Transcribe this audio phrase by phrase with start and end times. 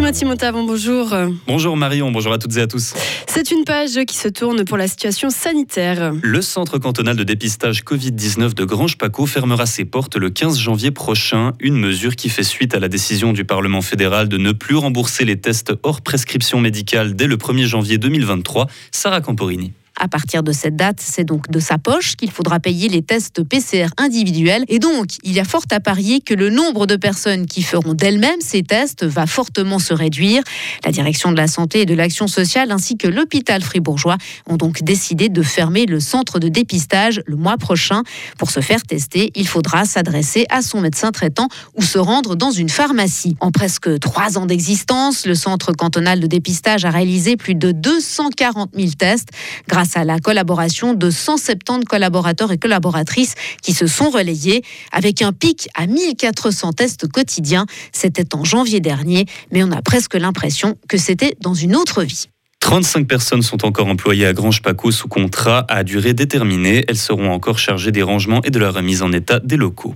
[0.00, 1.14] Timothy Montavon, bonjour.
[1.46, 2.94] Bonjour Marion, bonjour à toutes et à tous.
[3.26, 6.14] C'est une page qui se tourne pour la situation sanitaire.
[6.22, 11.52] Le centre cantonal de dépistage Covid-19 de Grange-Paco fermera ses portes le 15 janvier prochain,
[11.60, 15.26] une mesure qui fait suite à la décision du Parlement fédéral de ne plus rembourser
[15.26, 18.68] les tests hors prescription médicale dès le 1er janvier 2023.
[18.92, 19.74] Sarah Camporini.
[20.02, 23.42] À partir de cette date, c'est donc de sa poche qu'il faudra payer les tests
[23.42, 24.64] PCR individuels.
[24.68, 27.92] Et donc, il y a fort à parier que le nombre de personnes qui feront
[27.92, 30.42] d'elles-mêmes ces tests va fortement se réduire.
[30.86, 34.16] La direction de la santé et de l'action sociale ainsi que l'hôpital fribourgeois
[34.46, 38.02] ont donc décidé de fermer le centre de dépistage le mois prochain.
[38.38, 42.52] Pour se faire tester, il faudra s'adresser à son médecin traitant ou se rendre dans
[42.52, 43.36] une pharmacie.
[43.40, 48.70] En presque trois ans d'existence, le centre cantonal de dépistage a réalisé plus de 240
[48.74, 49.28] 000 tests
[49.68, 54.62] grâce à la collaboration de 170 collaborateurs et collaboratrices qui se sont relayés
[54.92, 57.66] avec un pic à 1400 tests quotidiens.
[57.92, 62.26] C'était en janvier dernier, mais on a presque l'impression que c'était dans une autre vie.
[62.60, 66.84] 35 personnes sont encore employées à Grange Paco sous contrat à durée déterminée.
[66.88, 69.94] Elles seront encore chargées des rangements et de la remise en état des locaux.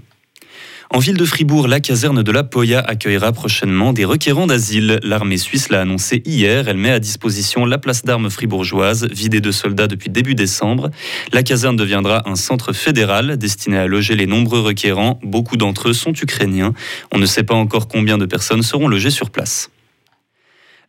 [0.90, 5.00] En ville de Fribourg, la caserne de la Poya accueillera prochainement des requérants d'asile.
[5.02, 6.68] L'armée suisse l'a annoncé hier.
[6.68, 10.90] Elle met à disposition la place d'armes fribourgeoise, vidée de soldats depuis début décembre.
[11.32, 15.18] La caserne deviendra un centre fédéral destiné à loger les nombreux requérants.
[15.22, 16.74] Beaucoup d'entre eux sont ukrainiens.
[17.12, 19.70] On ne sait pas encore combien de personnes seront logées sur place.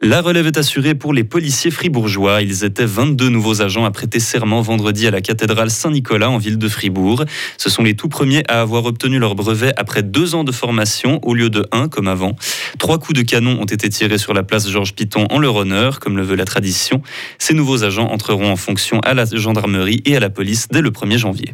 [0.02, 2.42] La relève est assurée pour les policiers fribourgeois.
[2.42, 6.58] Ils étaient 22 nouveaux agents à prêter serment vendredi à la cathédrale Saint-Nicolas en ville
[6.58, 7.24] de Fribourg.
[7.58, 11.22] Ce sont les tout premiers à avoir obtenu leur brevet après deux ans de formation
[11.24, 12.36] au lieu de un comme avant.
[12.78, 16.02] Trois coups de canon ont été tirés sur la place Georges Piton en leur honneur,
[16.02, 17.02] comme le veut la tradition.
[17.40, 20.92] Ces nouveaux agents entreront en fonction à la gendarmerie et à la police dès le
[20.92, 21.54] 1er janvier.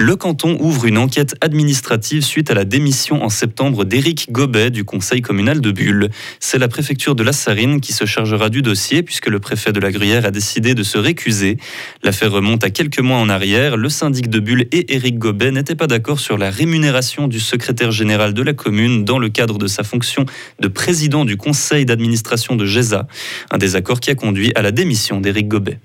[0.00, 4.82] Le canton ouvre une enquête administrative suite à la démission en septembre d'Éric Gobet du
[4.82, 6.08] conseil communal de Bulle.
[6.40, 9.78] C'est la préfecture de la Sarine qui se chargera du dossier puisque le préfet de
[9.78, 11.58] la Gruyère a décidé de se récuser.
[12.02, 13.76] L'affaire remonte à quelques mois en arrière.
[13.76, 17.92] Le syndic de Bulle et Éric Gobet n'étaient pas d'accord sur la rémunération du secrétaire
[17.92, 20.24] général de la commune dans le cadre de sa fonction
[20.60, 23.06] de président du conseil d'administration de GESA.
[23.50, 25.78] Un désaccord qui a conduit à la démission d'Éric Gobet.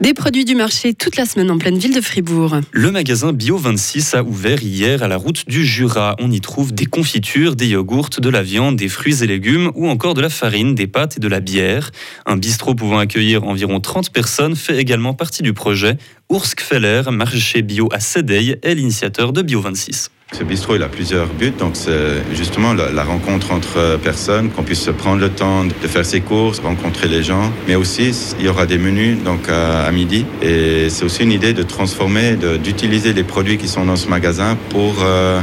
[0.00, 2.56] Des produits du marché toute la semaine en pleine ville de Fribourg.
[2.72, 6.16] Le magasin Bio 26 a ouvert hier à la route du Jura.
[6.18, 9.88] On y trouve des confitures, des yogourts, de la viande, des fruits et légumes ou
[9.88, 11.90] encore de la farine, des pâtes et de la bière.
[12.26, 15.96] Un bistrot pouvant accueillir environ 30 personnes fait également partie du projet.
[16.28, 20.10] Oursk Feller, marché bio à Sédeil, est l'initiateur de Bio 26.
[20.32, 21.52] Ce bistrot, il a plusieurs buts.
[21.58, 26.20] Donc, c'est justement la, rencontre entre personnes, qu'on puisse prendre le temps de faire ses
[26.20, 27.52] courses, rencontrer les gens.
[27.66, 30.24] Mais aussi, il y aura des menus donc à, midi.
[30.40, 34.56] Et c'est aussi une idée de transformer, d'utiliser les produits qui sont dans ce magasin
[34.68, 35.40] pour euh,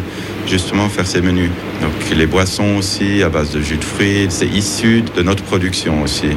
[0.48, 1.52] justement faire ces menus.
[1.82, 6.02] Donc, les boissons aussi à base de jus de fruits, c'est issu de notre production
[6.02, 6.30] aussi.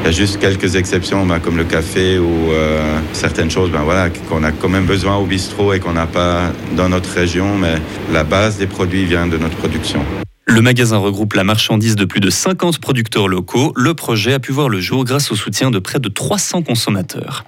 [0.00, 3.82] Il y a juste quelques exceptions, ben, comme le café ou euh, certaines choses ben,
[3.82, 7.56] voilà, qu'on a quand même besoin au bistrot et qu'on n'a pas dans notre région,
[7.58, 7.74] mais
[8.12, 10.04] la base des produits vient de notre production.
[10.48, 13.72] Le magasin regroupe la marchandise de plus de 50 producteurs locaux.
[13.74, 17.44] Le projet a pu voir le jour grâce au soutien de près de 300 consommateurs.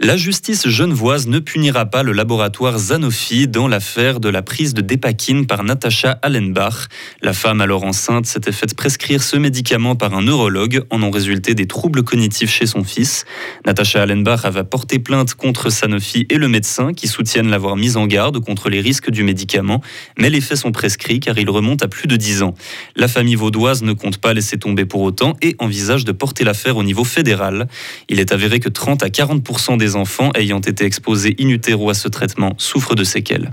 [0.00, 4.80] La justice genevoise ne punira pas le laboratoire Zanofi dans l'affaire de la prise de
[4.80, 6.86] Dépakine par Natacha Allenbach.
[7.20, 10.84] La femme alors enceinte s'était faite prescrire ce médicament par un neurologue.
[10.90, 13.24] En ont résulté des troubles cognitifs chez son fils.
[13.66, 18.06] Natacha Allenbach avait porté plainte contre Sanofi et le médecin qui soutiennent l'avoir mise en
[18.06, 19.82] garde contre les risques du médicament.
[20.16, 22.54] Mais les faits sont prescrits car ils remontent à plus de 10 ans.
[22.94, 26.76] La famille vaudoise ne compte pas laisser tomber pour autant et envisage de porter l'affaire
[26.76, 27.66] au niveau fédéral.
[28.08, 31.94] Il est avéré que 30 à 40 des enfants ayant été exposés in utero à
[31.94, 33.52] ce traitement souffrent de séquelles.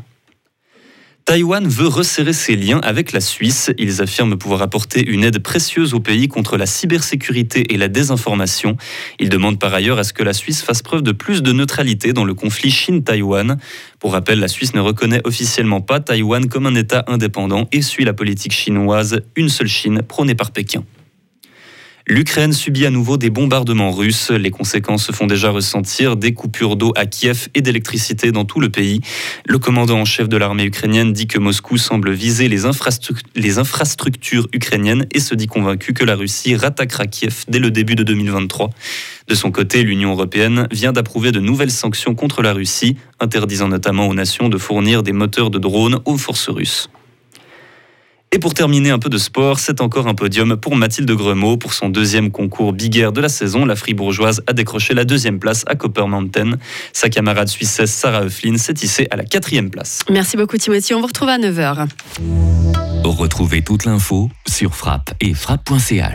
[1.26, 3.72] Taïwan veut resserrer ses liens avec la Suisse.
[3.80, 8.78] Ils affirment pouvoir apporter une aide précieuse au pays contre la cybersécurité et la désinformation.
[9.20, 12.14] Ils demandent par ailleurs à ce que la Suisse fasse preuve de plus de neutralité
[12.14, 13.58] dans le conflit Chine-Taïwan.
[13.98, 18.06] Pour rappel, la Suisse ne reconnaît officiellement pas Taïwan comme un État indépendant et suit
[18.06, 20.84] la politique chinoise une seule Chine prônée par Pékin.
[22.08, 24.30] L'Ukraine subit à nouveau des bombardements russes.
[24.30, 28.60] Les conséquences se font déjà ressentir, des coupures d'eau à Kiev et d'électricité dans tout
[28.60, 29.02] le pays.
[29.48, 32.66] Le commandant en chef de l'armée ukrainienne dit que Moscou semble viser les,
[33.58, 38.04] infrastructures ukrainiennes et se dit convaincu que la Russie rattaquera Kiev dès le début de
[38.04, 38.70] 2023.
[39.28, 44.08] De son côté, l'Union européenne vient d'approuver de nouvelles sanctions contre la Russie, interdisant notamment
[44.08, 46.88] aux nations de fournir des moteurs de drones aux forces russes.
[48.36, 51.56] Et pour terminer un peu de sport, c'est encore un podium pour Mathilde Gremaud.
[51.56, 55.40] Pour son deuxième concours Big Air de la saison, la fribourgeoise a décroché la deuxième
[55.40, 56.58] place à Copper Mountain.
[56.92, 60.02] Sa camarade suissesse Sarah Euflin s'est hissée à la quatrième place.
[60.10, 61.88] Merci beaucoup Timothy, on vous retrouve à 9h.
[63.06, 66.12] Retrouvez toute l'info sur frappe et frappe.ch.